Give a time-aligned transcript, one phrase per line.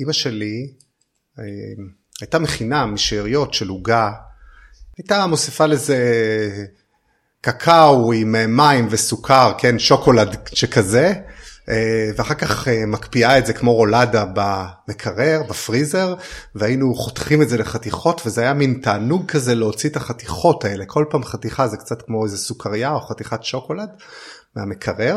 [0.00, 0.72] אימא שלי
[2.20, 4.10] הייתה מכינה משאריות של עוגה,
[4.98, 5.98] הייתה מוסיפה לזה
[7.40, 11.12] קקאו עם מים וסוכר, כן, שוקולד שכזה,
[11.68, 16.14] אה, ואחר כך אה, מקפיאה את זה כמו רולדה במקרר, בפריזר,
[16.54, 21.04] והיינו חותכים את זה לחתיכות, וזה היה מין תענוג כזה להוציא את החתיכות האלה, כל
[21.10, 23.88] פעם חתיכה זה קצת כמו איזה סוכריה או חתיכת שוקולד
[24.56, 25.16] מהמקרר.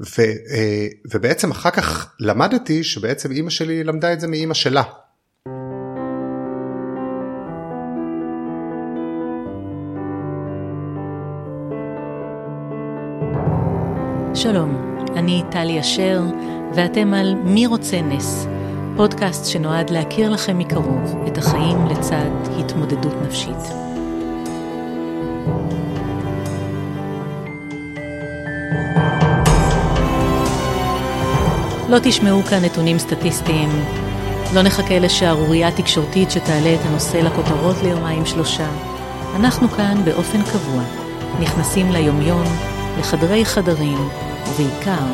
[0.00, 4.82] ו, אה, ובעצם אחר כך למדתי שבעצם אימא שלי למדה את זה מאימא שלה.
[14.34, 16.20] שלום, אני טלי אשר,
[16.74, 18.46] ואתם על מי רוצה נס,
[18.96, 23.90] פודקאסט שנועד להכיר לכם מקרוב את החיים לצד התמודדות נפשית.
[31.90, 33.68] לא תשמעו כאן נתונים סטטיסטיים,
[34.54, 38.70] לא נחכה לשערורייה תקשורתית שתעלה את הנושא לכותרות ליומיים שלושה.
[39.36, 40.82] אנחנו כאן באופן קבוע,
[41.40, 42.44] נכנסים ליומיום,
[42.98, 43.98] לחדרי חדרים,
[44.48, 45.06] ובעיקר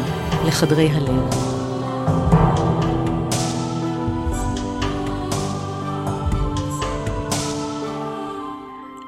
[0.46, 1.30] לחדרי הלב.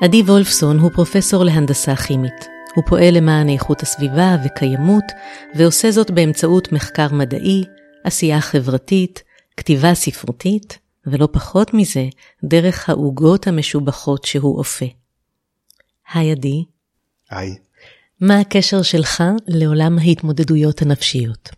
[0.01, 2.58] עדי וולפסון הוא פרופסור להנדסה כימית.
[2.79, 5.05] הוא פועל למען איכות הסביבה וקיימות,
[5.55, 7.65] ועושה זאת באמצעות מחקר מדעי,
[8.05, 9.23] עשייה חברתית,
[9.57, 12.05] כתיבה ספרותית, ולא פחות מזה,
[12.45, 14.87] דרך העוגות המשובחות שהוא אופה.
[16.13, 16.65] היי עדי.
[17.31, 17.55] היי.
[18.21, 21.49] מה הקשר שלך לעולם ההתמודדויות הנפשיות?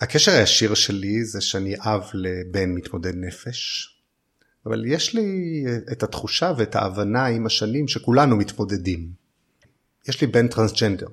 [0.00, 3.88] הקשר הישיר שלי זה שאני אב לבן מתמודד נפש,
[4.66, 9.27] אבל יש לי את התחושה ואת ההבנה עם השנים שכולנו מתמודדים.
[10.08, 11.06] יש לי בן טרנסג'נדר,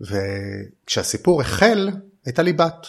[0.00, 1.90] וכשהסיפור החל
[2.24, 2.86] הייתה לי בת.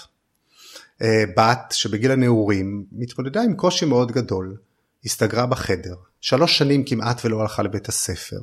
[1.01, 4.57] אה, בת שבגיל הנעורים מתמודדה עם קושי מאוד גדול,
[5.05, 8.39] הסתגרה בחדר, שלוש שנים כמעט ולא הלכה לבית הספר.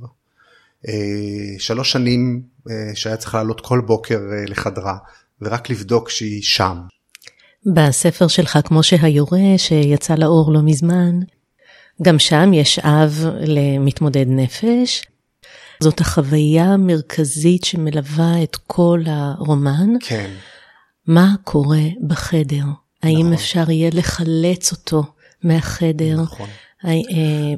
[0.88, 4.96] אה, שלוש שנים אה, שהיה צריך לעלות כל בוקר לחדרה
[5.42, 6.78] ורק לבדוק שהיא שם.
[7.66, 11.20] בספר שלך כמו שהיורה שיצא לאור לא מזמן,
[12.02, 15.02] גם שם יש אב למתמודד נפש.
[15.80, 19.90] זאת החוויה המרכזית שמלווה את כל הרומן.
[20.00, 20.30] כן.
[21.06, 22.56] מה קורה בחדר?
[22.58, 22.74] נכון.
[23.02, 25.04] האם אפשר יהיה לחלץ אותו
[25.42, 26.22] מהחדר?
[26.22, 26.48] נכון.
[26.84, 26.90] אה,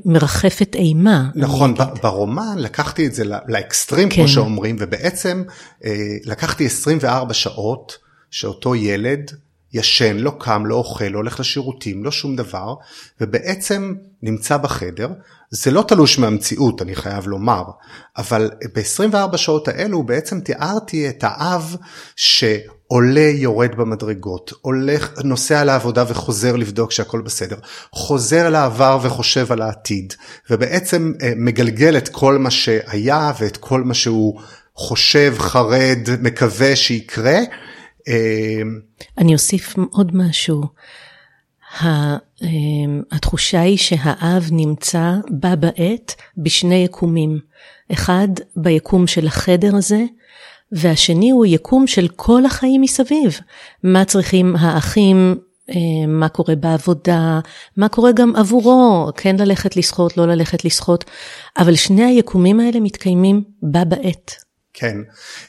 [0.05, 1.31] מרחפת אימה.
[1.35, 4.17] נכון, ברומן לקחתי את זה לאקסטרים, כן.
[4.17, 5.43] כמו שאומרים, ובעצם
[5.85, 7.99] אה, לקחתי 24 שעות
[8.31, 9.31] שאותו ילד
[9.73, 12.75] ישן, לא קם, לא אוכל, לא הולך לשירותים, לא שום דבר,
[13.21, 15.09] ובעצם נמצא בחדר.
[15.51, 17.63] זה לא תלוש מהמציאות, אני חייב לומר,
[18.17, 21.77] אבל ב-24 שעות האלו בעצם תיארתי את האב
[22.17, 27.57] שעולה יורד במדרגות, הולך, נוסע לעבודה וחוזר לבדוק שהכל בסדר,
[27.93, 30.15] חוזר לעבר וחושב על העתיד,
[30.51, 34.41] ובעצם אה, מגלגל את כל מה שהיה ואת כל מה שהוא
[34.77, 37.39] חושב, חרד, מקווה שיקרה.
[38.09, 38.63] אה,
[39.19, 40.63] אני אוסיף עוד משהו.
[42.43, 47.39] אמ, התחושה היא שהאב נמצא בה בעת בשני יקומים.
[47.93, 50.05] אחד ביקום של החדר הזה,
[50.73, 53.41] והשני הוא יקום של כל החיים מסביב.
[53.83, 55.37] מה צריכים האחים,
[55.69, 57.41] אמ, מה קורה בעבודה,
[57.77, 61.05] מה קורה גם עבורו, כן ללכת לשחות, לא ללכת לשחות,
[61.59, 64.46] אבל שני היקומים האלה מתקיימים בה בעת.
[64.79, 64.97] כן,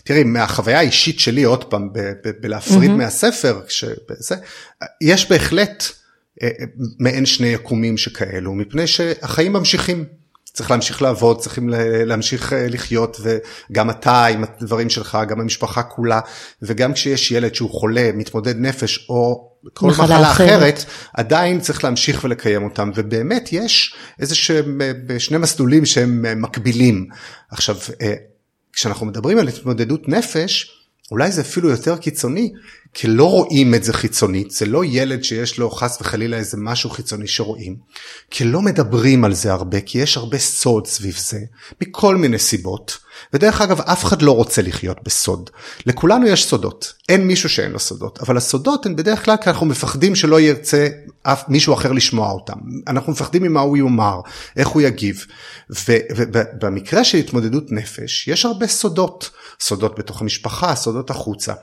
[0.04, 1.90] תראי, מהחוויה האישית שלי, עוד פעם,
[2.42, 2.94] בלהפריד mm-hmm.
[2.94, 4.36] מהספר, שבזה,
[5.02, 5.84] יש בהחלט
[6.44, 6.66] אה, אה,
[7.00, 10.06] מעין שני יקומים שכאלו, מפני שהחיים ממשיכים.
[10.54, 11.70] צריך להמשיך לעבוד, צריכים
[12.06, 13.22] להמשיך אה, לחיות,
[13.72, 16.20] וגם אתה עם הדברים שלך, גם המשפחה כולה,
[16.62, 21.84] וגם כשיש ילד שהוא חולה, מתמודד נפש, או כל מחלה, מחלה אחרת, אחרת, עדיין צריך
[21.84, 24.82] להמשיך ולקיים אותם, ובאמת יש איזה שהם
[25.18, 27.08] שני מסלולים שהם מקבילים.
[27.52, 27.78] עכשיו,
[28.78, 30.77] כשאנחנו מדברים על התמודדות נפש,
[31.12, 32.52] אולי זה אפילו יותר קיצוני,
[32.94, 36.90] כי לא רואים את זה חיצונית, זה לא ילד שיש לו חס וחלילה איזה משהו
[36.90, 37.76] חיצוני שרואים,
[38.32, 41.40] כי לא מדברים על זה הרבה, כי יש הרבה סוד סביב זה,
[41.82, 42.98] מכל מיני סיבות,
[43.34, 45.50] ודרך אגב אף אחד לא רוצה לחיות בסוד,
[45.86, 49.66] לכולנו יש סודות, אין מישהו שאין לו סודות, אבל הסודות הן בדרך כלל כי אנחנו
[49.66, 50.88] מפחדים שלא ירצה
[51.24, 52.58] אף מישהו אחר לשמוע אותם,
[52.88, 54.20] אנחנו מפחדים ממה הוא יאמר,
[54.58, 55.26] איך הוא יגיב,
[55.70, 61.54] ובמקרה של התמודדות נפש יש הרבה סודות, סודות בתוך המשפחה, סודות החוצה,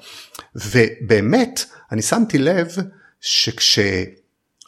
[0.55, 2.77] ובאמת אני שמתי לב
[3.21, 3.79] שכש...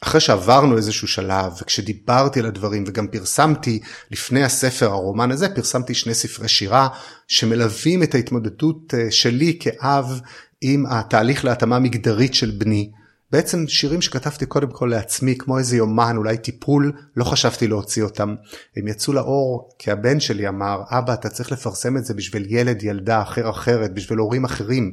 [0.02, 3.80] אחרי שעברנו איזשהו שלב וכשדיברתי על הדברים וגם פרסמתי
[4.10, 6.88] לפני הספר הרומן הזה פרסמתי שני ספרי שירה
[7.28, 10.20] שמלווים את ההתמודדות אה, שלי כאב
[10.60, 12.90] עם התהליך להתאמה מגדרית של בני.
[13.32, 18.34] בעצם שירים שכתבתי קודם כל לעצמי כמו איזה יומן אולי טיפול לא חשבתי להוציא אותם
[18.76, 22.82] הם יצאו לאור כי הבן שלי אמר אבא אתה צריך לפרסם את זה בשביל ילד
[22.82, 24.92] ילדה אחר אחרת בשביל הורים אחרים.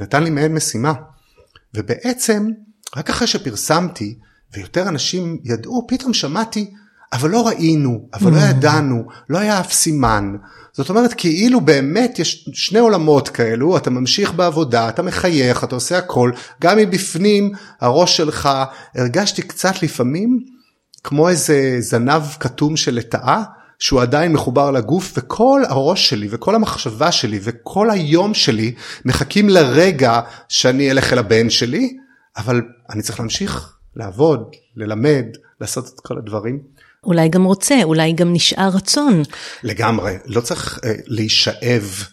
[0.00, 0.92] נתן לי מעין משימה
[1.74, 2.50] ובעצם
[2.96, 4.18] רק אחרי שפרסמתי
[4.52, 6.74] ויותר אנשים ידעו פתאום שמעתי
[7.14, 8.50] אבל לא ראינו אבל לא mm.
[8.50, 10.36] ידענו לא היה אף סימן
[10.72, 15.98] זאת אומרת כאילו באמת יש שני עולמות כאלו אתה ממשיך בעבודה אתה מחייך אתה עושה
[15.98, 16.30] הכל
[16.60, 18.48] גם מבפנים הראש שלך
[18.94, 20.44] הרגשתי קצת לפעמים
[21.04, 23.42] כמו איזה זנב כתום של לטאה
[23.78, 28.74] שהוא עדיין מחובר לגוף וכל הראש שלי וכל המחשבה שלי וכל היום שלי
[29.04, 31.96] מחכים לרגע שאני אלך אל הבן שלי
[32.36, 35.24] אבל אני צריך להמשיך לעבוד ללמד
[35.60, 36.62] לעשות את כל הדברים.
[37.06, 39.22] אולי גם רוצה, אולי גם נשאר רצון.
[39.62, 42.04] לגמרי, לא צריך uh, להישאב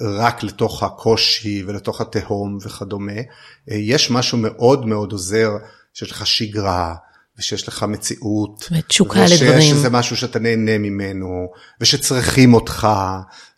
[0.00, 3.20] רק לתוך הקושי ולתוך התהום וכדומה.
[3.20, 5.50] Uh, יש משהו מאוד מאוד עוזר
[5.94, 6.94] שיש לך שגרה
[7.38, 8.68] ושיש לך מציאות.
[8.72, 9.58] ותשוקה לדברים.
[9.58, 11.46] ושיש איזה משהו שאתה נהנה ממנו
[11.80, 12.88] ושצריכים אותך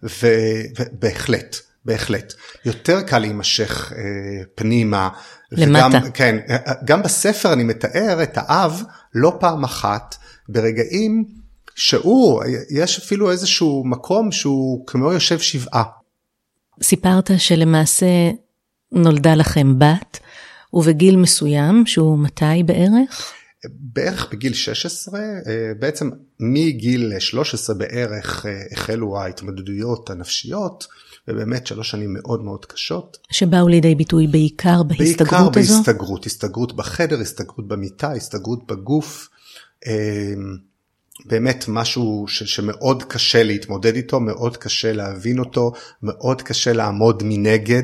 [0.03, 1.57] ובהחלט.
[1.85, 2.33] בהחלט.
[2.65, 4.03] יותר קל להימשך אה,
[4.55, 5.09] פנימה.
[5.53, 5.87] למטה.
[5.87, 6.37] וגם, כן,
[6.85, 8.83] גם בספר אני מתאר את האב
[9.15, 10.17] לא פעם אחת
[10.53, 11.25] ברגעים
[11.75, 15.83] שהוא, יש אפילו איזשהו מקום שהוא כמו יושב שבעה.
[16.83, 18.31] סיפרת שלמעשה
[18.93, 20.19] נולדה לכם בת,
[20.73, 23.33] ובגיל מסוים, שהוא מתי בערך?
[23.71, 26.11] בערך בגיל 16, אה, בעצם
[26.41, 30.87] מגיל 13 בערך אה, החלו ההתמודדויות הנפשיות.
[31.29, 33.19] ובאמת שלוש שנים מאוד מאוד קשות.
[33.31, 35.51] שבאו לידי ביטוי בעיקר בהסתגרות בעיקר הזו?
[35.51, 39.29] בעיקר בהסתגרות, הסתגרות בחדר, הסתגרות במיטה, הסתגרות בגוף.
[39.87, 40.57] אמ,
[41.25, 47.83] באמת משהו ש, שמאוד קשה להתמודד איתו, מאוד קשה להבין אותו, מאוד קשה לעמוד מנגד.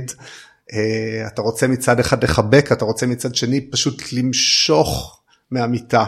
[0.73, 6.05] אה, אתה רוצה מצד אחד לחבק, אתה רוצה מצד שני פשוט למשוך מהמיטה.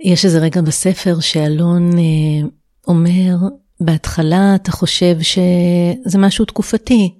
[0.00, 2.48] יש איזה רגע בספר שאלון אה,
[2.88, 3.36] אומר,
[3.80, 7.14] בהתחלה אתה חושב שזה משהו תקופתי,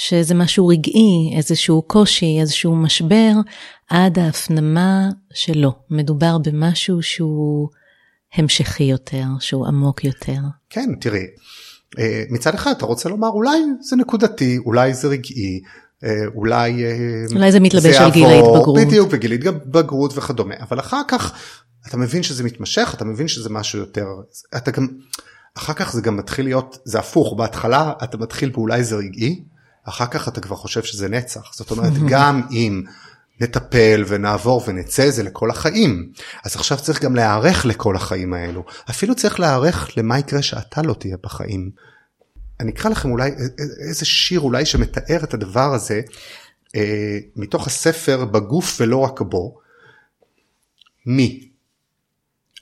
[0.00, 3.32] שזה משהו רגעי, איזשהו קושי, איזשהו משבר,
[3.88, 5.72] עד ההפנמה שלא.
[5.90, 7.68] מדובר במשהו שהוא
[8.34, 10.40] המשכי יותר, שהוא עמוק יותר.
[10.70, 11.26] כן, תראי,
[11.98, 15.60] אה, מצד אחד אתה רוצה לומר אולי זה נקודתי, אולי זה רגעי,
[16.04, 16.84] אה, אולי...
[16.84, 18.78] אה, אולי זה מתלבש על גיל ההתבגרות.
[18.80, 21.32] בדיוק, וגיל ההתבגרות וכדומה, אבל אחר כך
[21.88, 24.06] אתה מבין שזה מתמשך, אתה מבין שזה משהו יותר,
[24.56, 24.88] אתה גם,
[25.56, 29.44] אחר כך זה גם מתחיל להיות, זה הפוך, בהתחלה אתה מתחיל באולי זה רגעי,
[29.88, 32.82] אחר כך אתה כבר חושב שזה נצח, זאת אומרת גם אם
[33.40, 36.12] נטפל ונעבור ונצא זה לכל החיים,
[36.44, 40.94] אז עכשיו צריך גם להיערך לכל החיים האלו, אפילו צריך להיערך למה יקרה שאתה לא
[40.94, 41.70] תהיה בחיים.
[42.60, 43.30] אני אקרא לכם אולי
[43.88, 46.00] איזה שיר אולי שמתאר את הדבר הזה
[46.76, 49.58] אה, מתוך הספר בגוף ולא רק בו.
[51.06, 51.48] מי?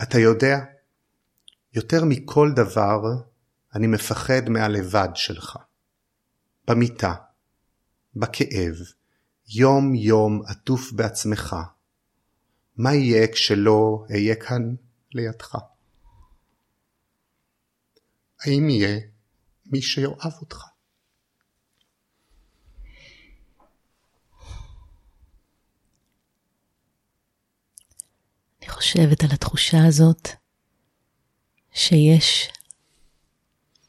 [0.02, 0.58] אתה יודע?
[1.74, 3.00] יותר מכל דבר
[3.74, 5.56] אני מפחד מהלבד שלך.
[6.68, 7.14] במיטה,
[8.16, 8.74] בכאב,
[9.48, 11.56] יום יום עטוף בעצמך.
[12.76, 14.74] מה יהיה כשלא אהיה כאן
[15.12, 15.54] לידך?
[18.40, 19.00] האם יהיה
[19.66, 20.64] מי שיאהב אותך?
[28.62, 30.28] אני חושבת על התחושה הזאת
[31.72, 32.52] שיש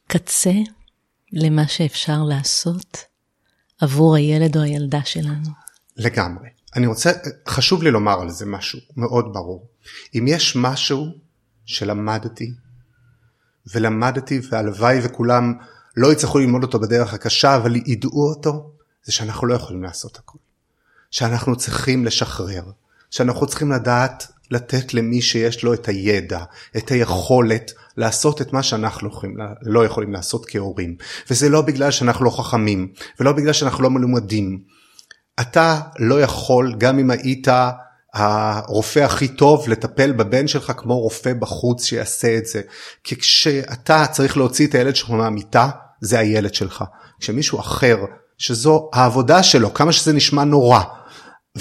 [0.08, 0.52] קצה
[1.32, 2.98] למה שאפשר לעשות
[3.82, 5.50] עבור הילד או הילדה שלנו.
[5.98, 6.50] לגמרי.
[6.76, 7.12] אני רוצה,
[7.48, 9.68] חשוב לי לומר על זה משהו מאוד ברור.
[10.16, 11.08] אם יש משהו
[11.66, 12.54] שלמדתי,
[13.74, 15.54] ולמדתי והלוואי וכולם
[15.98, 18.72] לא יצטרכו ללמוד אותו בדרך הקשה, אבל ידעו אותו,
[19.04, 20.42] זה שאנחנו לא יכולים לעשות הכול.
[21.12, 22.64] שאנחנו צריכים לשחרר,
[23.12, 26.44] שאנחנו צריכים לדעת לתת למי שיש לו את הידע,
[26.78, 30.96] את היכולת לעשות את מה שאנחנו יכולים, לא יכולים לעשות כהורים.
[31.30, 32.88] וזה לא בגלל שאנחנו לא חכמים,
[33.20, 34.60] ולא בגלל שאנחנו לא מלומדים.
[35.40, 37.48] אתה לא יכול, גם אם היית
[38.14, 42.62] הרופא הכי טוב, לטפל בבן שלך כמו רופא בחוץ שיעשה את זה.
[43.04, 45.70] כי כשאתה צריך להוציא את הילד שלך מהמיטה,
[46.02, 46.84] זה הילד שלך.
[47.20, 47.98] כשמישהו אחר,
[48.38, 50.82] שזו העבודה שלו, כמה שזה נשמע נורא,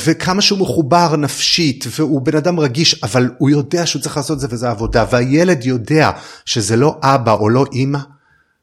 [0.05, 4.41] וכמה שהוא מחובר נפשית והוא בן אדם רגיש אבל הוא יודע שהוא צריך לעשות את
[4.41, 6.11] זה וזה עבודה והילד יודע
[6.45, 7.99] שזה לא אבא או לא אימא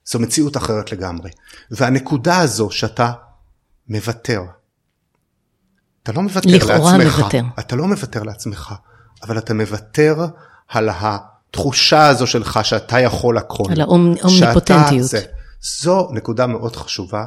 [0.06, 1.30] זו מציאות אחרת לגמרי
[1.72, 3.12] והנקודה הזו שאתה
[3.90, 4.42] מוותר.
[6.04, 7.44] אתה לא מוותר לעצמך, מוותר.
[7.60, 8.74] אתה לא מוותר לעצמך
[9.24, 10.26] אבל אתה מוותר
[10.68, 15.12] על התחושה הזו שלך שאתה יכול הכל, על האומניפוטנטיות.
[15.62, 17.26] זו נקודה מאוד חשובה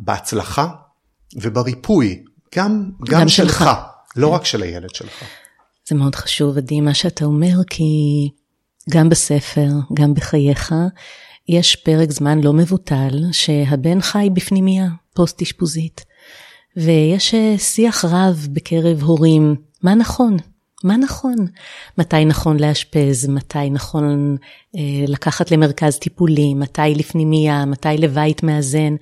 [0.00, 0.68] בהצלחה
[1.36, 3.64] ובריפוי, גם, גם, גם שלך, שלך.
[4.16, 5.24] לא רק של הילד שלך.
[5.88, 7.84] זה מאוד חשוב, עדי, מה שאתה אומר, כי
[8.90, 10.74] גם בספר, גם בחייך,
[11.48, 16.04] יש פרק זמן לא מבוטל שהבן חי בפנימייה פוסט אשפוזית.
[16.76, 20.36] ויש אה, שיח רב בקרב הורים, מה נכון?
[20.84, 21.34] מה נכון?
[21.98, 23.28] מתי נכון לאשפז?
[23.28, 24.36] מתי נכון
[24.76, 26.54] אה, לקחת למרכז טיפולי?
[26.54, 27.64] מתי לפנימייה?
[27.64, 28.94] מתי לבית מאזן?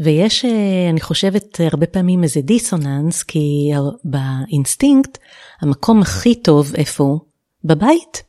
[0.00, 3.70] ויש, אה, אני חושבת, הרבה פעמים איזה דיסוננס, כי
[4.04, 5.18] באינסטינקט,
[5.60, 7.20] המקום הכי טוב, איפה הוא?
[7.64, 8.22] בבית.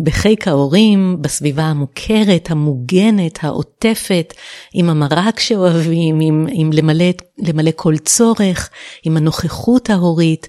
[0.00, 4.34] בחיק ההורים, בסביבה המוכרת, המוגנת, העוטפת,
[4.72, 7.04] עם המרק שאוהבים, עם, עם למלא,
[7.38, 8.70] למלא כל צורך,
[9.02, 10.48] עם הנוכחות ההורית.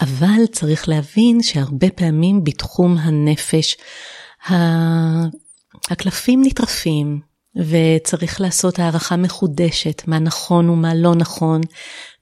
[0.00, 3.76] אבל צריך להבין שהרבה פעמים בתחום הנפש,
[5.90, 7.20] הקלפים נטרפים,
[7.56, 11.60] וצריך לעשות הערכה מחודשת, מה נכון ומה לא נכון,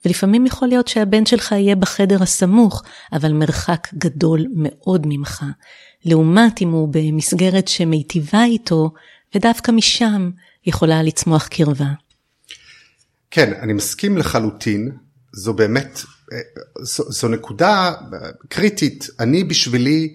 [0.04, 5.44] ולפעמים יכול להיות שהבן שלך יהיה בחדר הסמוך, אבל מרחק גדול מאוד ממך.
[6.04, 8.90] לעומת אם הוא במסגרת שמיטיבה איתו,
[9.34, 10.30] ודווקא משם
[10.66, 11.88] יכולה לצמוח קרבה.
[13.30, 14.92] כן, אני מסכים לחלוטין,
[15.32, 16.00] זו באמת,
[16.32, 16.38] אה,
[16.82, 17.92] זו, זו נקודה
[18.48, 19.06] קריטית.
[19.20, 20.14] אני בשבילי,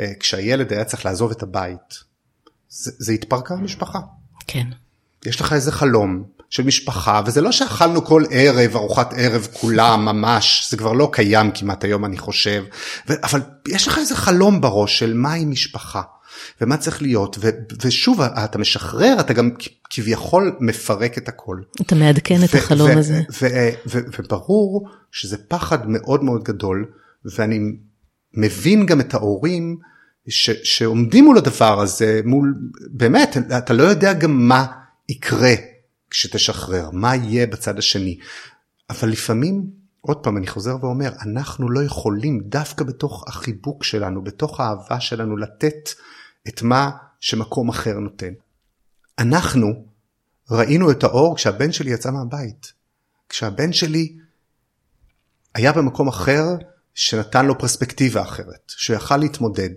[0.00, 2.10] אה, כשהילד היה צריך לעזוב את הבית,
[2.68, 3.98] זה, זה התפרקה המשפחה.
[4.52, 4.66] כן.
[5.26, 10.66] יש לך איזה חלום של משפחה, וזה לא שאכלנו כל ערב ארוחת ערב כולם ממש,
[10.70, 12.64] זה כבר לא קיים כמעט היום אני חושב,
[13.08, 16.02] ו- אבל יש לך איזה חלום בראש של מהי משפחה.
[16.60, 17.48] ומה צריך להיות, ו-
[17.82, 19.50] ושוב, אתה משחרר, אתה גם
[19.90, 21.60] כביכול מפרק את הכל.
[21.80, 23.22] אתה מעדכן את החלום הזה.
[24.18, 26.86] וברור שזה פחד מאוד מאוד גדול,
[27.24, 27.58] ואני
[28.34, 29.76] מבין גם את ההורים
[30.28, 32.54] ש, שעומדים מול הדבר הזה, מול,
[32.90, 34.66] באמת, אתה לא יודע גם מה
[35.08, 35.54] יקרה
[36.10, 38.18] כשתשחרר, מה יהיה בצד השני.
[38.90, 44.60] אבל לפעמים, עוד פעם, אני חוזר ואומר, אנחנו לא יכולים דווקא בתוך החיבוק שלנו, בתוך
[44.60, 45.90] האהבה שלנו, לתת
[46.48, 48.32] את מה שמקום אחר נותן.
[49.18, 49.84] אנחנו
[50.50, 52.72] ראינו את האור כשהבן שלי יצא מהבית.
[53.28, 54.16] כשהבן שלי
[55.54, 56.44] היה במקום אחר
[56.94, 59.70] שנתן לו פרספקטיבה אחרת, שהוא יכל להתמודד.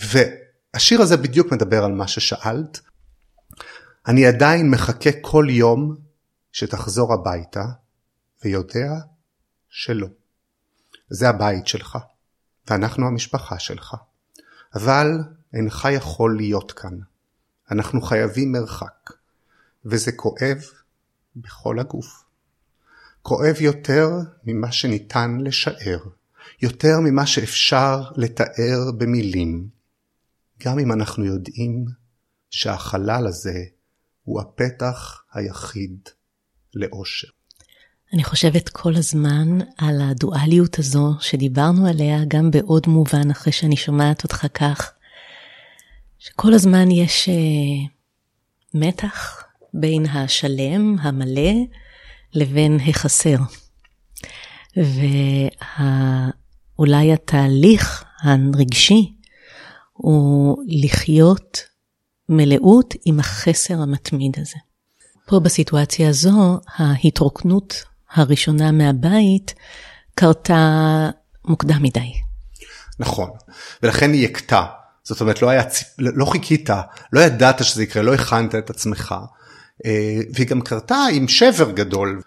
[0.00, 2.80] והשיר הזה בדיוק מדבר על מה ששאלת.
[4.06, 5.96] אני עדיין מחכה כל יום
[6.52, 7.64] שתחזור הביתה
[8.44, 8.90] ויודע
[9.68, 10.06] שלא.
[11.10, 11.98] זה הבית שלך,
[12.70, 13.94] ואנחנו המשפחה שלך.
[14.74, 15.06] אבל
[15.52, 16.98] אינך יכול להיות כאן.
[17.70, 19.10] אנחנו חייבים מרחק,
[19.84, 20.58] וזה כואב
[21.36, 22.24] בכל הגוף.
[23.22, 24.08] כואב יותר
[24.44, 25.98] ממה שניתן לשער,
[26.62, 29.79] יותר ממה שאפשר לתאר במילים.
[30.64, 31.84] גם אם אנחנו יודעים
[32.50, 33.64] שהחלל הזה
[34.22, 36.08] הוא הפתח היחיד
[36.74, 37.28] לאושר.
[38.12, 44.22] אני חושבת כל הזמן על הדואליות הזו שדיברנו עליה גם בעוד מובן אחרי שאני שומעת
[44.24, 44.92] אותך כך,
[46.18, 47.32] שכל הזמן יש uh,
[48.74, 51.52] מתח בין השלם, המלא,
[52.34, 53.36] לבין החסר.
[56.76, 59.12] ואולי התהליך הרגשי
[60.02, 61.58] הוא לחיות
[62.28, 64.56] מלאות עם החסר המתמיד הזה.
[65.26, 69.54] פה בסיטואציה הזו, ההתרוקנות הראשונה מהבית
[70.14, 71.10] קרתה
[71.44, 72.12] מוקדם מדי.
[72.98, 73.30] נכון,
[73.82, 74.64] ולכן היא הכתה.
[75.02, 75.62] זאת אומרת, לא, היה,
[75.98, 76.70] לא חיכית,
[77.12, 79.14] לא ידעת שזה יקרה, לא הכנת את עצמך.
[79.86, 82.20] אה, והיא גם קרתה עם שבר גדול.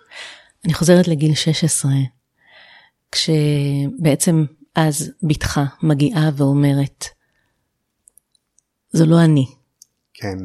[0.66, 1.92] אני חוזרת לגיל 16,
[3.12, 7.06] כשבעצם אז בתך מגיעה ואומרת,
[8.94, 9.46] זו לא אני.
[10.14, 10.38] כן.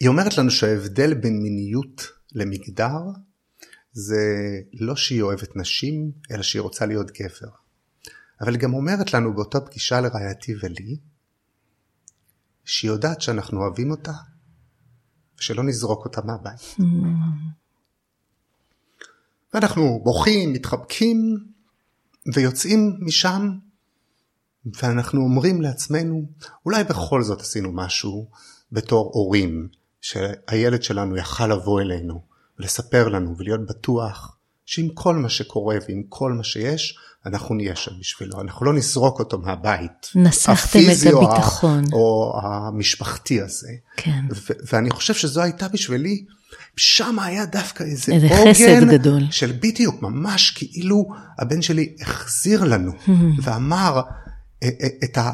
[0.00, 2.98] היא אומרת לנו שההבדל בין מיניות למגדר
[3.92, 4.20] זה
[4.72, 7.48] לא שהיא אוהבת נשים, אלא שהיא רוצה להיות גבר.
[8.40, 10.96] אבל היא גם אומרת לנו באותה פגישה לרעייתי ולי,
[12.64, 14.12] שהיא יודעת שאנחנו אוהבים אותה,
[15.38, 16.60] ושלא נזרוק אותה מהבית.
[16.60, 16.82] Mm.
[19.54, 21.36] ואנחנו בוכים, מתחבקים,
[22.34, 23.58] ויוצאים משם
[24.82, 26.22] ואנחנו אומרים לעצמנו,
[26.66, 28.26] אולי בכל זאת עשינו משהו
[28.72, 29.68] בתור הורים,
[30.00, 32.20] שהילד שלנו יכל לבוא אלינו,
[32.58, 37.90] לספר לנו ולהיות בטוח שעם כל מה שקורה ועם כל מה שיש, אנחנו נהיה שם
[38.00, 40.10] בשבילו, אנחנו לא נזרוק אותו מהבית.
[40.14, 41.84] נסחתם את הביטחון.
[41.92, 43.68] או, או המשפחתי הזה.
[43.96, 44.20] כן.
[44.30, 46.24] ו- ואני חושב שזו הייתה בשבילי,
[46.76, 49.22] שם היה דווקא איזה, איזה עוגן גדול.
[49.30, 51.08] של בדיוק, ממש כאילו
[51.38, 52.92] הבן שלי החזיר לנו
[53.42, 54.00] ואמר,
[55.04, 55.32] את ה...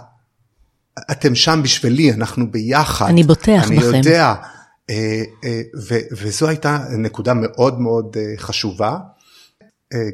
[1.10, 3.08] אתם שם בשבילי, אנחנו ביחד.
[3.08, 3.88] אני בוטח אני בכם.
[3.88, 4.34] אני יודע.
[4.90, 5.22] אה,
[5.88, 8.98] ו, וזו הייתה נקודה מאוד מאוד חשובה.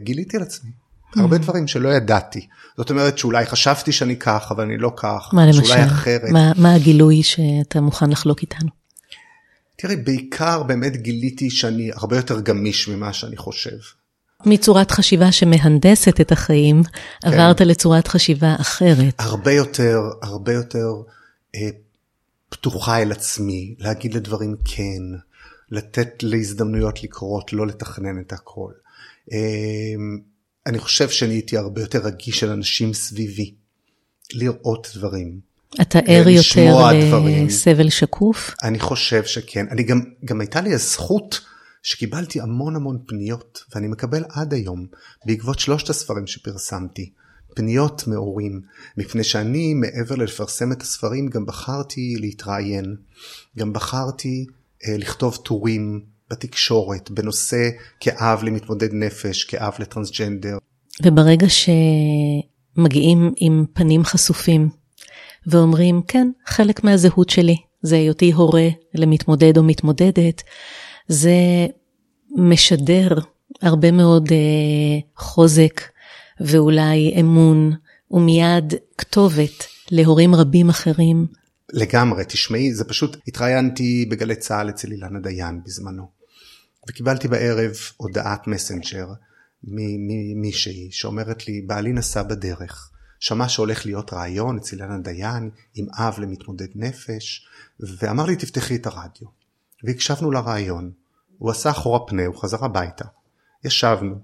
[0.03, 0.71] גיליתי על עצמי.
[1.17, 2.47] הרבה דברים שלא ידעתי.
[2.77, 5.31] זאת אומרת שאולי חשבתי שאני כך, אבל אני לא כך.
[5.33, 5.65] מה למשל?
[5.65, 6.31] שאולי אחרת.
[6.31, 8.69] מה, מה הגילוי שאתה מוכן לחלוק איתנו?
[9.79, 13.77] תראי, בעיקר באמת גיליתי שאני הרבה יותר גמיש ממה שאני חושב.
[14.47, 17.29] מצורת חשיבה שמהנדסת את החיים, כן.
[17.29, 19.15] עברת לצורת חשיבה אחרת.
[19.19, 20.87] הרבה יותר, הרבה יותר
[21.55, 21.69] אה,
[22.49, 25.19] פתוחה אל עצמי, להגיד לדברים כן,
[25.71, 28.73] לתת להזדמנויות לקרות, לא לתכנן את הכל.
[29.33, 29.39] אה,
[30.67, 33.55] אני חושב שאני הייתי הרבה יותר רגיש של אנשים סביבי,
[34.33, 35.51] לראות דברים.
[35.81, 36.75] אתה ער יותר
[37.47, 38.55] לסבל שקוף?
[38.63, 39.67] אני חושב שכן.
[39.71, 41.41] אני גם, גם הייתה לי הזכות
[41.83, 44.87] שקיבלתי המון המון פניות, ואני מקבל עד היום,
[45.27, 47.13] בעקבות שלושת הספרים שפרסמתי,
[47.55, 48.61] פניות מהורים,
[48.97, 52.97] מפני שאני, מעבר ללפרסם את הספרים, גם בחרתי להתראיין,
[53.59, 54.47] גם בחרתי
[54.89, 57.69] אה, לכתוב טורים בתקשורת, בנושא
[58.01, 60.59] כאב למתמודד נפש, כאב לטרנסג'נדר.
[61.03, 61.47] וברגע
[62.77, 64.69] שמגיעים עם פנים חשופים,
[65.47, 70.43] ואומרים, כן, חלק מהזהות שלי זה היותי הורה למתמודד או מתמודדת,
[71.13, 71.67] זה
[72.37, 73.19] משדר
[73.63, 75.81] הרבה מאוד אה, חוזק
[76.41, 77.73] ואולי אמון
[78.11, 81.27] ומיד כתובת להורים רבים אחרים.
[81.73, 86.11] לגמרי, תשמעי, זה פשוט, התראיינתי בגלי צה"ל אצל אילנה דיין בזמנו,
[86.89, 89.07] וקיבלתי בערב הודעת מסנג'ר
[89.65, 92.91] ממישהי שאומרת לי, בעלי נסע בדרך,
[93.21, 97.47] שמע שהולך להיות ראיון אצל אילנה דיין עם אב למתמודד נפש,
[97.81, 99.41] ואמר לי, תפתחי את הרדיו.
[99.85, 100.91] והקשבנו לראיון,
[101.41, 103.05] הוא עשה אחורה פנה, הוא חזר הביתה.
[103.65, 104.21] ישבנו,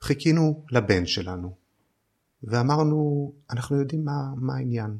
[0.00, 1.54] חיכינו לבן שלנו,
[2.42, 4.98] ואמרנו, אנחנו יודעים מה, מה העניין.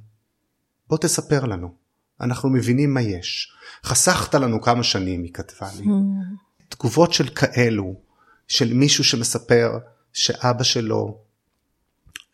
[0.89, 1.75] בוא תספר לנו,
[2.21, 3.53] אנחנו מבינים מה יש.
[3.85, 5.85] חסכת לנו כמה שנים, היא כתבה לי.
[5.85, 6.69] Hmm.
[6.69, 8.01] תגובות של כאלו,
[8.49, 9.71] של מישהו שמספר
[10.13, 11.19] שאבא שלו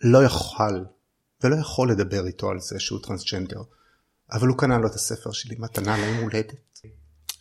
[0.00, 0.84] לא יוכל
[1.44, 3.62] ולא יכול לדבר איתו על זה שהוא טרנסג'נדר,
[4.32, 6.54] אבל הוא קנה לו את הספר שלי מתנה ליום הולדת.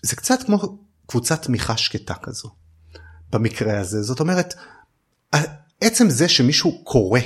[0.04, 2.50] זה קצת כמו קבוצת תמיכה שקטה כזו,
[3.32, 4.02] במקרה הזה.
[4.02, 4.54] זאת אומרת,
[5.82, 7.20] עצם זה שמישהו קורא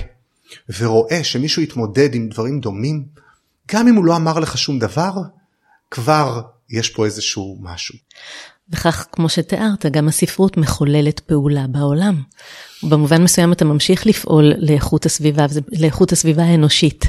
[0.79, 3.05] ורואה שמישהו התמודד עם דברים דומים,
[3.71, 5.11] גם אם הוא לא אמר לך שום דבר,
[5.91, 7.95] כבר יש פה איזשהו משהו.
[8.69, 12.23] וכך, כמו שתיארת, גם הספרות מחוללת פעולה בעולם.
[12.83, 15.45] במובן מסוים אתה ממשיך לפעול לאיכות הסביבה,
[15.79, 17.05] לאיכות הסביבה האנושית.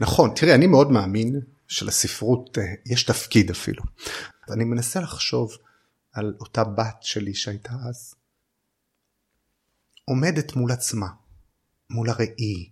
[0.00, 3.82] נכון, תראה, אני מאוד מאמין שלספרות אה, יש תפקיד אפילו.
[4.50, 5.50] אני מנסה לחשוב
[6.16, 8.14] על אותה בת שלי שהייתה אז,
[10.04, 11.06] עומדת מול עצמה,
[11.90, 12.70] מול הראי,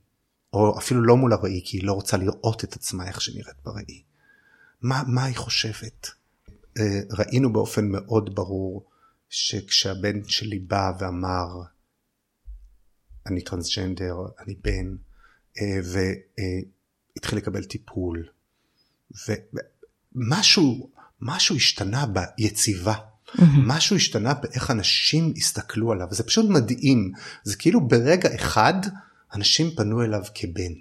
[0.52, 4.02] או אפילו לא מול הראי, כי היא לא רוצה לראות את עצמה איך שנראית בראי.
[4.82, 6.10] מה, מה היא חושבת?
[6.78, 8.90] אה, ראינו באופן מאוד ברור
[9.28, 11.46] שכשהבן שלי בא ואמר,
[13.26, 14.96] אני טרנסג'נדר, אני בן,
[15.60, 15.78] אה,
[17.14, 18.28] והתחיל לקבל טיפול,
[20.14, 23.13] ומשהו, משהו השתנה ביציבה.
[23.34, 23.42] Mm-hmm.
[23.66, 27.12] משהו השתנה באיך אנשים הסתכלו עליו, זה פשוט מדהים,
[27.44, 28.74] זה כאילו ברגע אחד
[29.34, 30.72] אנשים פנו אליו כבן.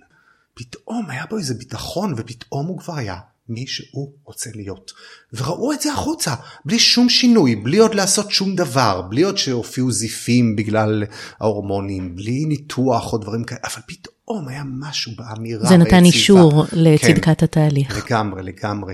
[0.54, 3.18] פתאום היה בו איזה ביטחון ופתאום הוא כבר היה
[3.50, 4.92] מי שהוא רוצה להיות.
[5.34, 6.36] וראו את זה החוצה,
[6.66, 11.04] בלי שום שינוי, בלי עוד לעשות שום דבר, בלי עוד שהופיעו זיפים בגלל
[11.39, 15.68] ההורמונים, בלי ניתוח או דברים כאלה, אבל פתאום היה משהו באמירה.
[15.68, 18.06] זה נתן אישור לצדקת כן, התהליך.
[18.06, 18.94] לגמרי, לגמרי.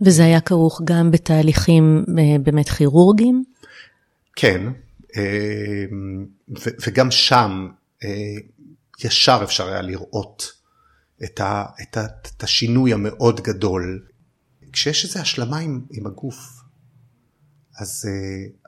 [0.00, 3.44] וזה היה כרוך גם בתהליכים אה, באמת כירורגיים?
[4.36, 4.62] כן,
[5.16, 5.84] אה,
[6.86, 7.68] וגם שם
[8.04, 8.08] אה,
[9.04, 10.52] ישר אפשר היה לראות
[11.24, 12.06] את, ה, את, ה,
[12.36, 14.06] את השינוי המאוד גדול.
[14.72, 16.62] כשיש איזו השלמה עם, עם הגוף,
[17.80, 18.04] אז,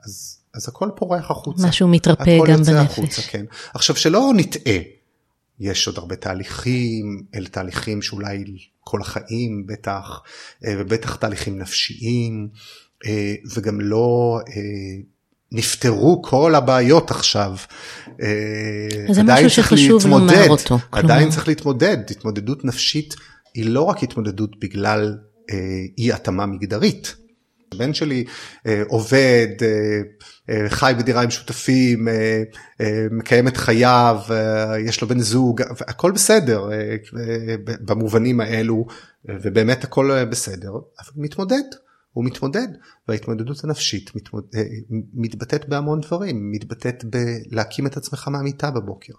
[0.05, 1.67] אז, אז הכל פורח החוצה.
[1.67, 2.69] משהו מתרפא גם בנפש.
[2.69, 3.45] הכל יוצא החוצה, כן.
[3.73, 4.79] עכשיו שלא נטעה,
[5.59, 8.43] יש עוד הרבה תהליכים, אלה תהליכים שאולי
[8.79, 10.21] כל החיים בטח,
[10.65, 12.49] אה, ובטח תהליכים נפשיים,
[13.05, 15.01] אה, וגם לא אה,
[15.51, 17.55] נפתרו כל הבעיות עכשיו.
[19.11, 20.79] זה משהו שחשוב לומר אותו.
[20.91, 21.31] עדיין כלומר...
[21.31, 23.15] צריך להתמודד, התמודדות נפשית
[23.53, 25.17] היא לא רק התמודדות בגלל
[25.97, 27.15] אי התאמה מגדרית.
[27.73, 28.25] הבן שלי
[28.65, 30.01] אה, עובד, אה,
[30.49, 32.43] אה, חי בדירה עם שותפים, אה,
[32.81, 36.95] אה, מקיים את חייו, אה, יש לו בן זוג, הכל בסדר אה,
[37.65, 38.85] במובנים האלו,
[39.25, 41.63] ובאמת הכל בסדר, אבל מתמודד,
[42.13, 42.67] הוא מתמודד,
[43.07, 44.63] וההתמודדות הנפשית מתמוד, אה,
[45.13, 49.13] מתבטאת בהמון דברים, מתבטאת בלהקים את עצמך מהמיטה בבוקר,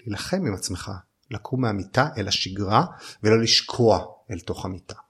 [0.00, 0.90] להילחם עם עצמך,
[1.30, 2.84] לקום מהמיטה אל השגרה
[3.22, 5.05] ולא לשקוע אל תוך המיטה.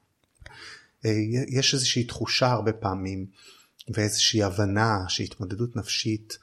[1.04, 1.10] אה,
[1.48, 3.26] יש איזושהי תחושה הרבה פעמים
[3.88, 6.38] ואיזושהי הבנה שהתמודדות נפשית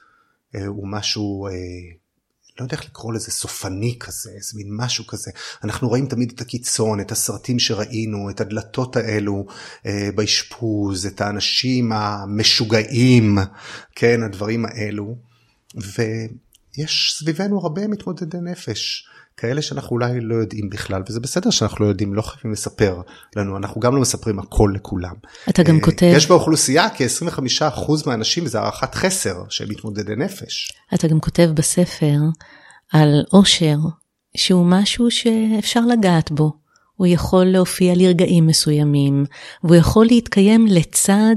[0.54, 1.52] אה, הוא משהו, אה,
[2.58, 5.30] לא יודע איך לקרוא לזה, סופני כזה, איזה מין משהו כזה.
[5.64, 9.46] אנחנו רואים תמיד את הקיצון, את הסרטים שראינו, את הדלתות האלו
[10.14, 13.38] באשפוז, את האנשים המשוגעים,
[13.94, 15.16] כן, הדברים האלו.
[15.74, 19.08] ויש סביבנו הרבה מתמודדי נפש.
[19.36, 23.00] כאלה שאנחנו אולי לא יודעים בכלל וזה בסדר שאנחנו לא יודעים לא חייבים לספר
[23.36, 25.14] לנו אנחנו גם לא מספרים הכל לכולם.
[25.48, 30.72] אתה גם כותב יש באוכלוסייה כ-25% מהאנשים זה הערכת חסר של מתמודדי נפש.
[30.94, 32.18] אתה גם כותב בספר
[32.92, 33.76] על אושר
[34.36, 36.52] שהוא משהו שאפשר לגעת בו.
[36.96, 39.24] הוא יכול להופיע לרגעים מסוימים,
[39.64, 41.36] והוא יכול להתקיים לצד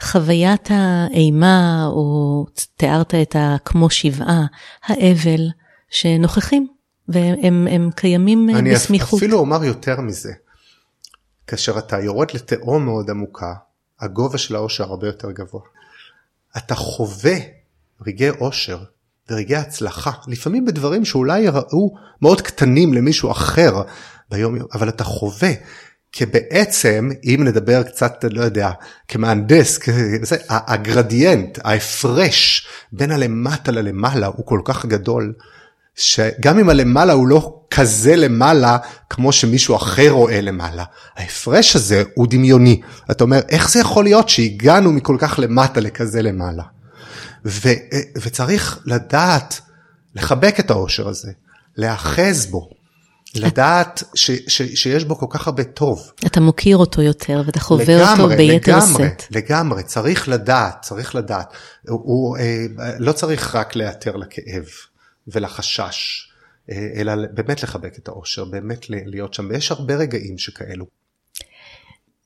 [0.00, 3.56] חוויית האימה, או תיארת את ה...
[3.64, 4.46] כמו שבעה,
[4.84, 5.48] האבל,
[5.90, 6.66] שנוכחים
[7.12, 9.12] והם הם קיימים אה, אני בסמיכות.
[9.12, 10.32] אני אפילו אומר יותר מזה.
[11.46, 13.54] כאשר אתה יורד לתהום מאוד עמוקה,
[14.00, 15.62] הגובה של האושר הרבה יותר גבוה.
[16.56, 17.36] אתה חווה
[18.06, 18.78] רגעי אושר
[19.30, 23.82] ורגעי הצלחה, לפעמים בדברים שאולי יראו מאוד קטנים למישהו אחר
[24.30, 25.50] ביום יום, אבל אתה חווה.
[26.12, 28.70] כי בעצם אם נדבר קצת לא יודע
[29.08, 35.34] כמהנדס כזה, הגרדיאנט ההפרש בין הלמטה ללמעלה הוא כל כך גדול
[35.96, 38.78] שגם אם הלמעלה הוא לא כזה למעלה
[39.10, 40.84] כמו שמישהו אחר רואה למעלה,
[41.16, 42.80] ההפרש הזה הוא דמיוני.
[43.10, 46.62] אתה אומר, איך זה יכול להיות שהגענו מכל כך למטה לכזה למעלה?
[47.44, 47.68] ו,
[48.22, 49.60] וצריך לדעת
[50.14, 51.30] לחבק את העושר הזה,
[51.76, 52.70] להאחז בו.
[53.34, 56.12] לדעת ש, ש, שיש בו כל כך הרבה טוב.
[56.26, 59.24] אתה מוקיר אותו יותר ואתה חווה לגמרי, אותו ביתר לגמרי, שאת.
[59.30, 61.52] לגמרי, צריך לדעת, צריך לדעת.
[61.88, 62.66] הוא, הוא אה,
[62.98, 64.64] לא צריך רק להיעתר לכאב.
[65.32, 66.28] ולחשש,
[66.70, 70.86] אה, אלא באמת לחבק את האושר, באמת להיות שם, ויש הרבה רגעים שכאלו.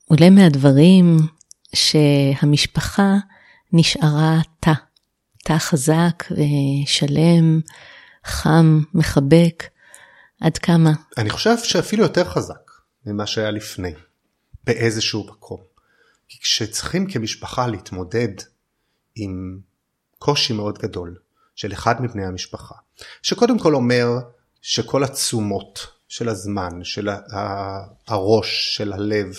[0.05, 1.17] עולה מהדברים
[1.75, 3.13] שהמשפחה
[3.73, 4.73] נשארה תא,
[5.43, 7.61] תא חזק ושלם,
[8.25, 9.63] חם, מחבק,
[10.41, 10.91] עד כמה?
[11.17, 12.71] אני חושב שאפילו יותר חזק
[13.05, 13.93] ממה שהיה לפני,
[14.63, 15.59] באיזשהו מקום.
[16.27, 18.33] כי כשצריכים כמשפחה להתמודד
[19.15, 19.59] עם
[20.19, 21.15] קושי מאוד גדול,
[21.55, 22.75] של אחד מבני המשפחה,
[23.21, 24.07] שקודם כל אומר
[24.61, 27.09] שכל התשומות של הזמן, של
[28.07, 29.35] הראש, של הלב,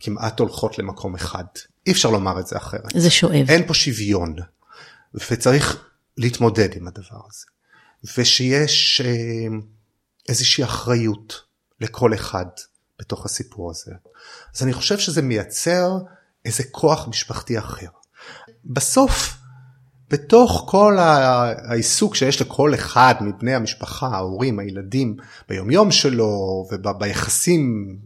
[0.00, 1.44] כמעט הולכות למקום אחד.
[1.86, 2.90] אי אפשר לומר את זה אחרת.
[2.94, 3.44] זה שואב.
[3.48, 4.36] אין פה שוויון,
[5.14, 5.84] וצריך
[6.16, 7.46] להתמודד עם הדבר הזה.
[8.18, 9.56] ושיש אה,
[10.28, 11.42] איזושהי אחריות
[11.80, 12.46] לכל אחד
[12.98, 13.92] בתוך הסיפור הזה.
[14.56, 15.90] אז אני חושב שזה מייצר
[16.44, 17.86] איזה כוח משפחתי אחר.
[18.64, 19.37] בסוף
[20.10, 25.16] בתוך כל העיסוק שיש לכל אחד מבני המשפחה, ההורים, הילדים,
[25.48, 27.96] ביומיום שלו וביחסים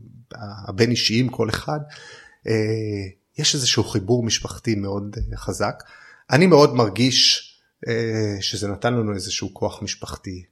[0.69, 1.79] הבין אישיים כל אחד,
[2.49, 2.53] אה,
[3.39, 5.83] יש איזשהו חיבור משפחתי מאוד אה, חזק.
[6.31, 7.49] אני מאוד מרגיש
[7.89, 10.45] אה, שזה נתן לנו איזשהו כוח משפחתי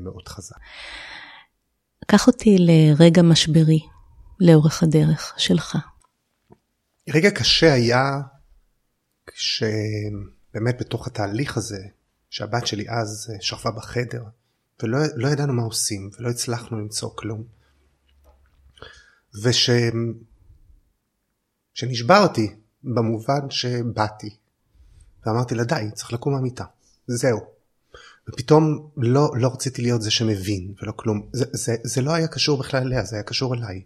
[0.00, 0.56] מאוד חזק.
[2.06, 3.80] קח אותי לרגע משברי
[4.40, 5.76] לאורך הדרך שלך.
[7.08, 8.20] רגע קשה היה
[9.26, 9.62] כש...
[10.54, 11.86] באמת בתוך התהליך הזה,
[12.30, 14.24] שהבת שלי אז אה, שכבה בחדר,
[14.82, 17.44] ולא לא ידענו מה עושים, ולא הצלחנו למצוא כלום.
[19.42, 19.70] וש...
[21.74, 24.36] שנשברתי במובן שבאתי,
[25.26, 26.64] ואמרתי לה די, צריך לקום מהמיטה,
[27.06, 27.40] זהו.
[28.28, 32.58] ופתאום לא, לא רציתי להיות זה שמבין ולא כלום, זה, זה, זה לא היה קשור
[32.58, 33.82] בכלל אליה, זה היה קשור אליי.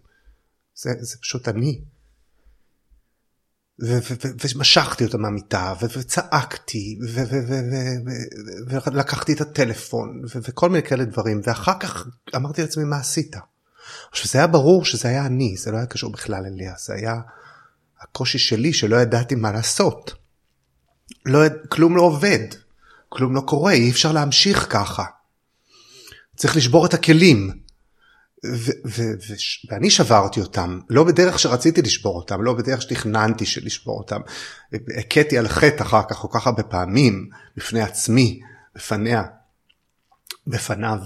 [0.75, 1.81] זה, זה פשוט אני.
[3.79, 6.99] ומשכתי אותה מהמיטה וצעקתי
[8.67, 13.35] ולקחתי את הטלפון וכל מיני כאלה דברים ואחר כך אמרתי לעצמי מה עשית.
[14.11, 17.15] עכשיו זה היה ברור שזה היה אני זה לא היה קשור בכלל אליה זה היה
[18.01, 20.13] הקושי שלי שלא ידעתי מה לעשות.
[21.25, 22.47] לא, כלום לא עובד
[23.09, 25.03] כלום לא קורה אי אפשר להמשיך ככה.
[26.35, 27.66] צריך לשבור את הכלים.
[29.69, 34.21] ואני שברתי אותם, לא בדרך שרציתי לשבור אותם, לא בדרך שתכננתי לשבור אותם.
[34.97, 38.39] הכיתי על חטא אחר כך כל כך הרבה פעמים, בפני עצמי,
[38.75, 39.23] בפניה,
[40.47, 40.99] בפניו.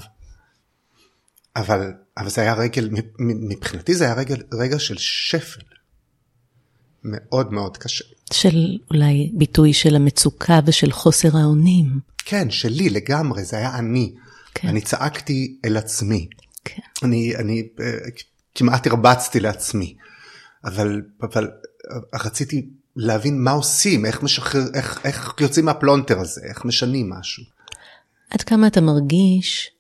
[1.55, 2.89] אבל, אבל זה היה רגל,
[3.19, 5.61] מבחינתי זה היה רגל, רגע של שפל.
[7.03, 8.03] מאוד מאוד קשה.
[8.33, 11.99] של אולי ביטוי של המצוקה ושל חוסר האונים.
[12.25, 14.13] כן, שלי לגמרי, זה היה אני.
[14.53, 14.67] כן.
[14.67, 16.27] אני צעקתי אל עצמי.
[16.65, 16.81] כן.
[17.03, 17.97] אני, אני אה,
[18.55, 19.95] כמעט הרבצתי לעצמי,
[20.65, 21.51] אבל, אבל
[21.91, 27.43] אה, רציתי להבין מה עושים, איך, משחרר, איך, איך יוצאים מהפלונטר הזה, איך משנים משהו.
[28.29, 29.71] עד כמה אתה מרגיש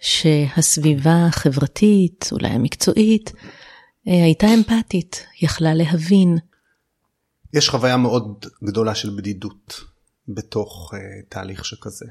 [0.00, 3.32] שהסביבה החברתית, אולי המקצועית,
[4.08, 6.38] אה, הייתה אמפתית, יכלה להבין.
[7.54, 9.80] יש חוויה מאוד גדולה של בדידות
[10.28, 10.96] בתוך uh,
[11.28, 12.06] תהליך שכזה.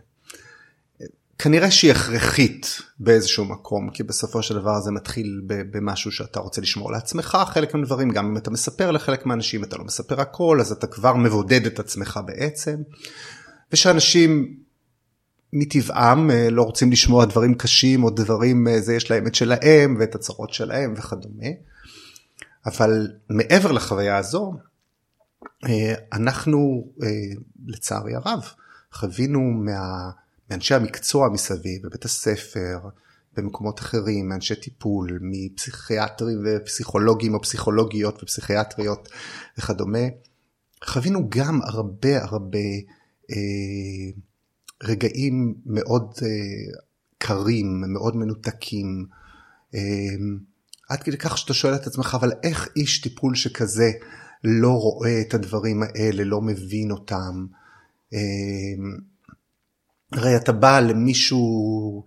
[1.40, 6.92] כנראה שהיא הכרחית באיזשהו מקום, כי בסופו של דבר זה מתחיל במשהו שאתה רוצה לשמור
[6.92, 10.88] לעצמך, חלק מהדברים, גם אם אתה מספר לחלק מהאנשים, אתה לא מספר הכל, אז אתה
[10.88, 12.82] כבר מבודד את עצמך בעצם.
[13.72, 14.58] ושאנשים
[15.54, 19.98] מטבעם אה, לא רוצים לשמוע דברים קשים או דברים, אה, זה יש להם את שלהם
[20.00, 21.48] ואת הצרות שלהם וכדומה.
[22.66, 24.54] אבל מעבר לחוויה הזו,
[25.66, 26.88] אה, אנחנו
[27.66, 28.46] לצערי הרב
[28.92, 30.12] חווינו מה...
[30.50, 32.80] מאנשי המקצוע מסביב, בבית הספר,
[33.38, 39.10] במקומות אחרים, מאנשי טיפול, מפסיכיאטרים ופסיכולוגים או פסיכולוגיות ופסיכיאטריות
[39.58, 40.08] וכדומה,
[40.84, 42.60] חווינו גם הרבה הרבה
[43.32, 44.22] אה,
[44.84, 46.28] רגעים מאוד אה,
[47.18, 49.06] קרים, מאוד מנותקים,
[49.76, 49.80] אה,
[50.90, 53.92] עד כדי כך שאתה שואל את עצמך, אבל איך איש טיפול שכזה
[54.44, 57.46] לא רואה את הדברים האלה, לא מבין אותם?
[58.14, 58.20] אה,
[60.12, 62.04] הרי אתה בא למישהו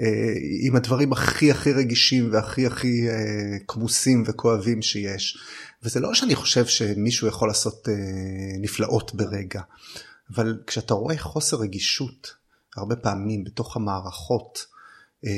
[0.00, 5.38] אה, עם הדברים הכי הכי רגישים והכי הכי אה, כמוסים וכואבים שיש.
[5.82, 7.94] וזה לא שאני חושב שמישהו יכול לעשות אה,
[8.60, 9.60] נפלאות ברגע,
[10.34, 12.34] אבל כשאתה רואה חוסר רגישות
[12.76, 14.66] הרבה פעמים בתוך המערכות,
[15.24, 15.30] אה,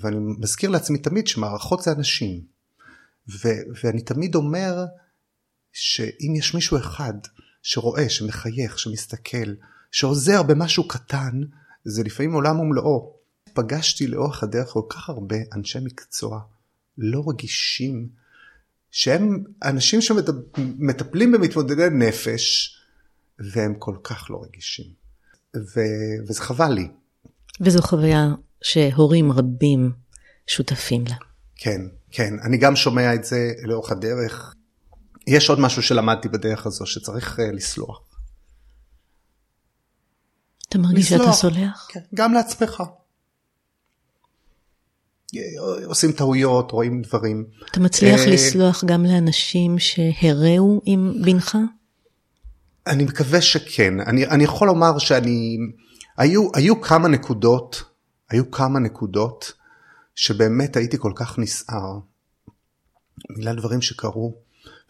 [0.00, 2.40] ואני מזכיר לעצמי תמיד שמערכות זה אנשים,
[3.28, 4.84] ו- ואני תמיד אומר
[5.72, 7.14] שאם יש מישהו אחד
[7.62, 9.54] שרואה, שמחייך, שמסתכל,
[9.94, 11.40] שעוזר במשהו קטן,
[11.84, 13.14] זה לפעמים עולם ומלואו.
[13.52, 16.40] פגשתי לאורך הדרך כל כך הרבה אנשי מקצוע
[16.98, 18.08] לא רגישים,
[18.90, 22.76] שהם אנשים שמטפלים במתמודדי נפש,
[23.38, 24.86] והם כל כך לא רגישים.
[25.56, 25.80] ו...
[26.28, 26.88] וזה חבל לי.
[27.60, 28.28] וזו חוויה
[28.62, 29.92] שהורים רבים
[30.46, 31.16] שותפים לה.
[31.56, 31.80] כן,
[32.10, 32.34] כן.
[32.46, 34.54] אני גם שומע את זה לאורך הדרך.
[35.26, 38.03] יש עוד משהו שלמדתי בדרך הזו, שצריך uh, לסלוח.
[40.74, 41.88] אתה מרגיש שאתה סולח?
[41.90, 42.82] כן, גם לעצמך.
[45.84, 47.44] עושים טעויות, רואים דברים.
[47.70, 51.58] אתה מצליח אה, לסלוח גם לאנשים שהרעו עם בנך?
[52.86, 54.00] אני מקווה שכן.
[54.00, 55.56] אני, אני יכול לומר שאני...
[56.16, 57.82] היו, היו כמה נקודות,
[58.30, 59.52] היו כמה נקודות
[60.14, 61.98] שבאמת הייתי כל כך נסער
[63.36, 64.34] בגלל דברים שקרו,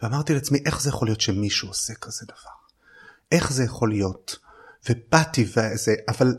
[0.01, 2.55] ואמרתי לעצמי, איך זה יכול להיות שמישהו עושה כזה דבר?
[3.31, 4.44] איך זה יכול להיות?
[4.89, 6.35] ובאתי וזה, אבל,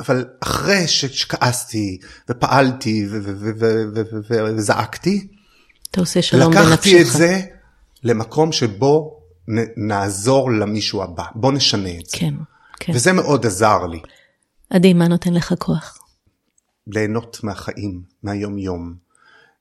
[0.00, 1.98] אבל אחרי שכעסתי
[2.30, 3.08] ופעלתי
[4.30, 5.28] וזעקתי,
[5.90, 6.72] אתה עושה שלום בנפשך.
[6.72, 7.40] לקחתי את זה
[8.02, 9.20] למקום שבו
[9.76, 12.16] נעזור למישהו הבא, בוא נשנה את זה.
[12.16, 12.34] כן,
[12.80, 12.92] כן.
[12.94, 14.00] וזה מאוד עזר לי.
[14.70, 15.98] עדי, מה נותן לך כוח?
[16.86, 18.94] ליהנות מהחיים, מהיום יום.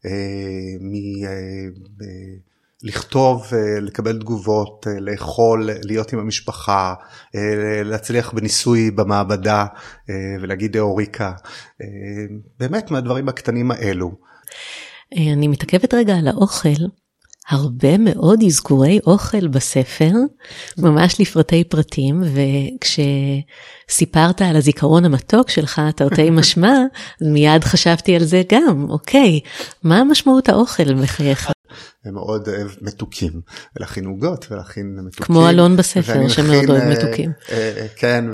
[0.06, 0.12] אה,
[0.80, 0.94] מ...
[1.26, 1.68] אה,
[2.86, 6.94] לכתוב, אה, לקבל תגובות, אה, לאכול, להיות עם המשפחה,
[7.36, 9.66] אה, להצליח בניסוי במעבדה
[10.42, 11.32] ולהגיד אוריקה,
[12.60, 14.12] באמת מהדברים הקטנים האלו.
[15.18, 16.86] אני מתעכבת רגע על האוכל.
[17.50, 20.12] הרבה מאוד אזכורי אוכל בספר,
[20.78, 22.24] ממש לפרטי פרטים,
[23.88, 26.78] וכשסיפרת על הזיכרון המתוק שלך, תרתי משמע,
[27.34, 29.40] מיד חשבתי על זה גם, אוקיי,
[29.84, 31.55] מה משמעות האוכל בחייך?
[32.12, 33.42] מאוד אוהב מתוקים,
[33.76, 35.26] ולהכין עוגות ולהכין מתוקים.
[35.26, 37.32] כמו אלון בספר שמאוד אוהב אה, מתוקים.
[37.52, 38.26] אה, כן.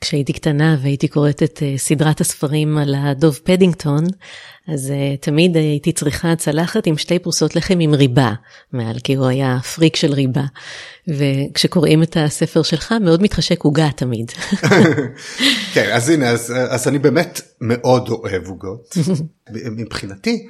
[0.00, 4.04] כשהייתי קטנה והייתי קוראת את אה, סדרת הספרים על הדוב פדינגטון,
[4.68, 8.32] אז uh, תמיד הייתי צריכה צלחת עם שתי פרוסות לחם עם ריבה
[8.72, 10.44] מעל, כי הוא היה פריק של ריבה.
[11.08, 14.32] וכשקוראים את הספר שלך מאוד מתחשק עוגה תמיד.
[15.74, 18.96] כן, אז הנה, אז, אז אני באמת מאוד אוהב עוגות.
[19.76, 20.46] מבחינתי,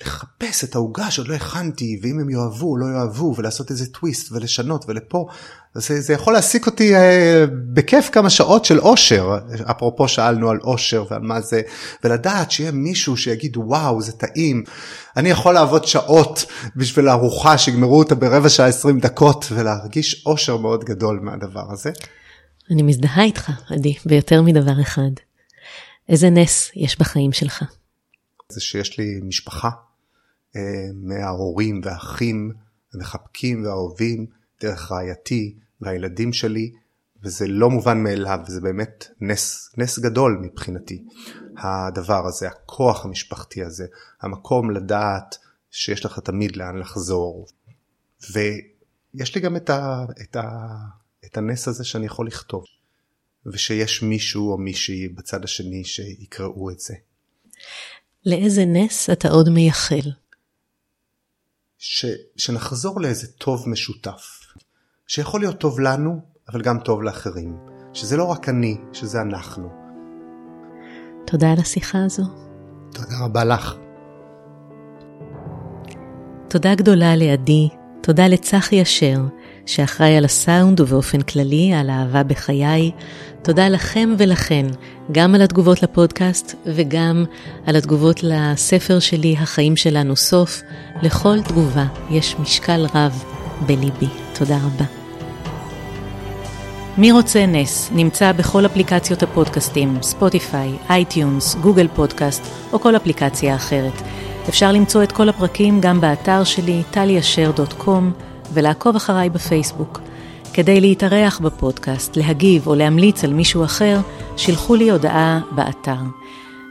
[0.00, 4.32] לחפש את העוגה שעוד לא הכנתי ואם הם יאהבו או לא יאהבו ולעשות איזה טוויסט
[4.32, 5.26] ולשנות ולפה
[5.74, 9.38] זה, זה יכול להעסיק אותי אה, בכיף כמה שעות של אושר
[9.70, 11.62] אפרופו שאלנו על אושר ועל מה זה
[12.04, 14.64] ולדעת שיהיה מישהו שיגיד וואו זה טעים
[15.16, 16.44] אני יכול לעבוד שעות
[16.76, 21.90] בשביל ארוחה שיגמרו אותה ברבע שעה 20 דקות ולהרגיש אושר מאוד גדול מהדבר הזה.
[22.70, 25.10] אני מזדהה איתך עדי ביותר מדבר אחד.
[26.08, 27.64] איזה נס יש בחיים שלך.
[28.48, 29.68] זה שיש לי משפחה
[30.94, 32.52] מההורים והאחים
[32.94, 34.26] המחבקים והאהובים
[34.60, 36.72] דרך רעייתי והילדים שלי
[37.22, 41.04] וזה לא מובן מאליו וזה באמת נס, נס גדול מבחינתי
[41.58, 43.86] הדבר הזה הכוח המשפחתי הזה
[44.20, 45.36] המקום לדעת
[45.70, 47.46] שיש לך תמיד לאן לחזור
[48.32, 50.48] ויש לי גם את, ה, את, ה,
[51.24, 52.64] את הנס הזה שאני יכול לכתוב
[53.46, 56.94] ושיש מישהו או מישהי בצד השני שיקראו את זה.
[58.26, 60.10] לאיזה נס אתה עוד מייחל?
[61.78, 64.40] ש, שנחזור לאיזה טוב משותף,
[65.06, 67.56] שיכול להיות טוב לנו, אבל גם טוב לאחרים.
[67.92, 69.68] שזה לא רק אני, שזה אנחנו.
[71.26, 72.22] תודה על השיחה הזו.
[72.92, 73.74] תודה רבה לך.
[76.48, 77.68] תודה גדולה לעדי,
[78.02, 79.20] תודה לצחי אשר,
[79.68, 82.90] שאחראי על הסאונד ובאופן כללי על האהבה בחיי.
[83.42, 84.66] תודה לכם ולכן,
[85.12, 87.24] גם על התגובות לפודקאסט וגם
[87.66, 90.62] על התגובות לספר שלי, החיים שלנו סוף.
[91.02, 93.24] לכל תגובה יש משקל רב
[93.66, 94.08] בליבי.
[94.38, 94.84] תודה רבה.
[96.98, 104.02] מי רוצה נס נמצא בכל אפליקציות הפודקאסטים, ספוטיפיי, אייטיונז, גוגל פודקאסט או כל אפליקציה אחרת.
[104.48, 108.12] אפשר למצוא את כל הפרקים גם באתר שלי, טליאשר.קום,
[108.52, 110.00] ולעקוב אחריי בפייסבוק.
[110.52, 114.00] כדי להתארח בפודקאסט, להגיב או להמליץ על מישהו אחר,
[114.36, 115.96] שילחו לי הודעה באתר.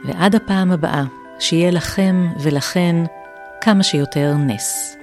[0.06, 1.04] ועד הפעם הבאה,
[1.40, 2.96] שיהיה לכם ולכן
[3.62, 4.97] כמה שיותר נס.